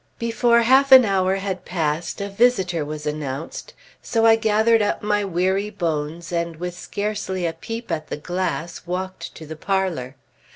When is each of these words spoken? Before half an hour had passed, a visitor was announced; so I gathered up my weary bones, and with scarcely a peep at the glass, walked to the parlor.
Before 0.17 0.63
half 0.63 0.91
an 0.91 1.05
hour 1.05 1.35
had 1.35 1.63
passed, 1.63 2.21
a 2.21 2.27
visitor 2.29 2.83
was 2.83 3.05
announced; 3.05 3.75
so 4.01 4.25
I 4.25 4.35
gathered 4.35 4.81
up 4.81 5.03
my 5.03 5.23
weary 5.23 5.69
bones, 5.69 6.31
and 6.31 6.55
with 6.55 6.73
scarcely 6.75 7.45
a 7.45 7.53
peep 7.53 7.91
at 7.91 8.07
the 8.07 8.17
glass, 8.17 8.81
walked 8.87 9.35
to 9.35 9.45
the 9.45 9.55
parlor. 9.55 10.15